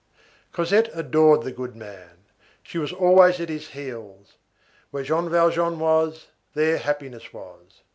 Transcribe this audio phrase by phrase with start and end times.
[0.51, 2.25] Cosette adored the goodman.
[2.63, 4.37] She was always at his heels.
[4.89, 7.81] Where Jean Valjean was, there happiness was.